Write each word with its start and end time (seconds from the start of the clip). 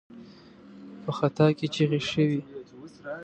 په 1.03 1.11
خط 1.17 1.37
کې 1.57 1.67
چيغې 1.73 1.99
شوې. 2.09 2.39